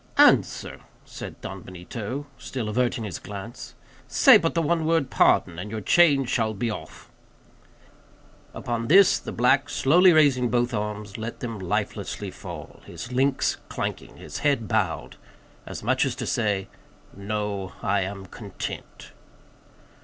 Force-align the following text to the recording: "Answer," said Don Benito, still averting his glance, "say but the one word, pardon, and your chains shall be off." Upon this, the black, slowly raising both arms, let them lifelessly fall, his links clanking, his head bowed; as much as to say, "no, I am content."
"Answer," 0.17 0.81
said 1.05 1.39
Don 1.41 1.61
Benito, 1.61 2.25
still 2.39 2.69
averting 2.69 3.03
his 3.03 3.19
glance, 3.19 3.75
"say 4.07 4.35
but 4.35 4.55
the 4.55 4.61
one 4.63 4.83
word, 4.87 5.11
pardon, 5.11 5.59
and 5.59 5.69
your 5.69 5.79
chains 5.79 6.27
shall 6.27 6.55
be 6.55 6.71
off." 6.71 7.11
Upon 8.51 8.87
this, 8.87 9.19
the 9.19 9.31
black, 9.31 9.69
slowly 9.69 10.11
raising 10.11 10.49
both 10.49 10.73
arms, 10.73 11.19
let 11.19 11.39
them 11.39 11.59
lifelessly 11.59 12.31
fall, 12.31 12.81
his 12.87 13.11
links 13.11 13.57
clanking, 13.69 14.17
his 14.17 14.39
head 14.39 14.67
bowed; 14.67 15.17
as 15.67 15.83
much 15.83 16.03
as 16.03 16.15
to 16.15 16.25
say, 16.25 16.67
"no, 17.15 17.73
I 17.83 18.01
am 18.01 18.25
content." 18.25 19.11